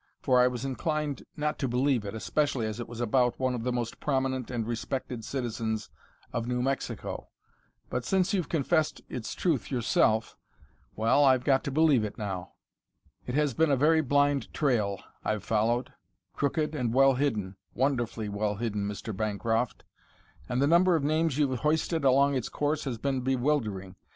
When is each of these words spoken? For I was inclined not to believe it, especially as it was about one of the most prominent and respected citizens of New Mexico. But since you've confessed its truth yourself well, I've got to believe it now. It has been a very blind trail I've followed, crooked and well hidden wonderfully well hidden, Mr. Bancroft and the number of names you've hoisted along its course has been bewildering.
For 0.19 0.41
I 0.41 0.47
was 0.47 0.65
inclined 0.65 1.21
not 1.37 1.59
to 1.59 1.67
believe 1.67 2.05
it, 2.05 2.15
especially 2.15 2.65
as 2.65 2.79
it 2.79 2.87
was 2.87 2.99
about 2.99 3.39
one 3.39 3.53
of 3.53 3.61
the 3.63 3.71
most 3.71 3.99
prominent 3.99 4.49
and 4.49 4.65
respected 4.65 5.23
citizens 5.23 5.91
of 6.33 6.47
New 6.47 6.59
Mexico. 6.63 7.29
But 7.87 8.03
since 8.03 8.33
you've 8.33 8.49
confessed 8.49 9.01
its 9.09 9.35
truth 9.35 9.69
yourself 9.69 10.35
well, 10.95 11.23
I've 11.23 11.43
got 11.43 11.63
to 11.65 11.71
believe 11.71 12.03
it 12.03 12.17
now. 12.17 12.53
It 13.27 13.35
has 13.35 13.53
been 13.53 13.69
a 13.69 13.77
very 13.77 14.01
blind 14.01 14.51
trail 14.55 14.99
I've 15.23 15.43
followed, 15.43 15.93
crooked 16.33 16.73
and 16.73 16.95
well 16.95 17.13
hidden 17.13 17.55
wonderfully 17.75 18.27
well 18.27 18.55
hidden, 18.55 18.87
Mr. 18.87 19.15
Bancroft 19.15 19.83
and 20.49 20.59
the 20.59 20.65
number 20.65 20.95
of 20.95 21.03
names 21.03 21.37
you've 21.37 21.59
hoisted 21.59 22.03
along 22.03 22.33
its 22.33 22.49
course 22.49 22.85
has 22.85 22.97
been 22.97 23.21
bewildering. 23.21 23.95